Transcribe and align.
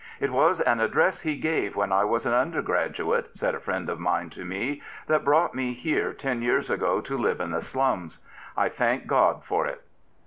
"It 0.25 0.31
was 0.31 0.59
an 0.61 0.79
address 0.79 1.21
he 1.21 1.37
gave 1.37 1.75
when 1.75 1.91
I 1.91 2.05
was 2.05 2.25
an 2.25 2.33
undergraduate,'' 2.33 3.37
said 3.37 3.53
a 3.53 3.59
friend 3.59 3.87
of 3.87 3.99
mine 3.99 4.31
to 4.31 4.43
me," 4.43 4.81
that 5.05 5.23
brought 5.23 5.53
me 5.53 5.73
here 5.73 6.11
ten 6.11 6.41
years 6.41 6.71
ago 6.71 7.01
to 7.01 7.15
live 7.19 7.39
in 7.39 7.51
the 7.51 7.61
slums. 7.61 8.17
I 8.57 8.67
thank 8.67 9.05
God 9.05 9.43
for 9.43 9.67
it." 9.67 9.83